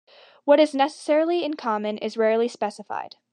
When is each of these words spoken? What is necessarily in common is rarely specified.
What 0.45 0.59
is 0.59 0.73
necessarily 0.73 1.43
in 1.43 1.53
common 1.53 1.99
is 1.99 2.17
rarely 2.17 2.47
specified. 2.47 3.17